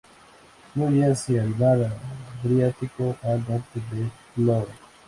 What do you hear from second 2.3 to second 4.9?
Adriático, al norte de Vlorë.